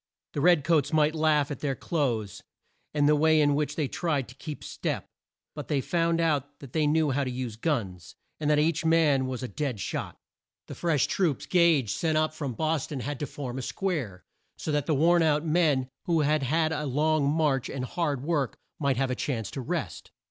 The 0.33 0.41
red 0.41 0.63
coats 0.63 0.91
might 0.91 1.13
laugh 1.13 1.51
at 1.51 1.59
their 1.59 1.75
clothes, 1.75 2.41
and 2.91 3.07
the 3.07 3.15
way 3.15 3.39
in 3.39 3.53
which 3.53 3.75
they 3.75 3.87
tried 3.87 4.27
to 4.29 4.33
keep 4.35 4.63
step, 4.63 5.07
but 5.53 5.67
they 5.67 5.79
found 5.79 6.19
out 6.19 6.57
that 6.57 6.73
they 6.73 6.87
knew 6.87 7.11
how 7.11 7.23
to 7.23 7.29
use 7.29 7.55
guns, 7.55 8.15
and 8.39 8.49
that 8.49 8.57
each 8.57 8.83
man 8.83 9.27
was 9.27 9.43
a 9.43 9.47
dead 9.47 9.79
shot. 9.79 10.17
The 10.65 10.73
fresh 10.73 11.05
troops 11.05 11.45
Gage 11.45 11.93
sent 11.93 12.17
up 12.17 12.33
from 12.33 12.53
Bos 12.53 12.87
ton 12.87 13.01
had 13.01 13.19
to 13.19 13.27
form 13.27 13.59
a 13.59 13.61
square, 13.61 14.23
so 14.57 14.71
that 14.71 14.87
the 14.87 14.95
worn 14.95 15.21
out 15.21 15.45
men 15.45 15.87
who 16.05 16.21
had 16.21 16.41
had 16.41 16.71
a 16.71 16.87
long 16.87 17.29
march 17.29 17.69
and 17.69 17.85
hard 17.85 18.23
work 18.23 18.57
might 18.79 18.97
have 18.97 19.11
a 19.11 19.15
chance 19.15 19.51
to 19.51 19.61
rest. 19.61 20.09